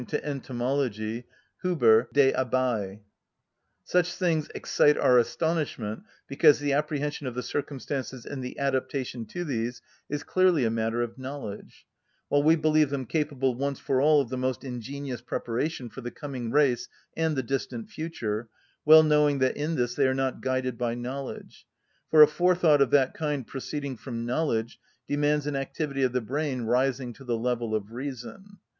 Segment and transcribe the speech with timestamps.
[0.07, 1.23] to Entomol._;
[1.61, 3.01] Huber, Des abeilles).
[3.83, 9.43] Such things excite our astonishment, because the apprehension of the circumstances and the adaptation to
[9.45, 11.85] these is clearly a matter of knowledge;
[12.29, 16.09] while we believe them capable once for all of the most ingenious preparation for the
[16.09, 18.49] coming race and the distant future,
[18.83, 21.67] well knowing that in this they are not guided by knowledge,
[22.09, 26.63] for a forethought of that kind proceeding from knowledge demands an activity of the brain
[26.63, 28.57] rising to the level of reason.